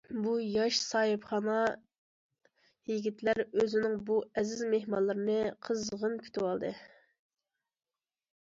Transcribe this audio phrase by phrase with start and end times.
[0.25, 1.57] بۇ ياش ساھىبخانا
[2.91, 5.39] يىگىتلەر ئۆزىنىڭ بۇ ئەزىز مېھمانلىرىنى
[5.69, 6.73] قىزغىن كۈتۈۋالدى.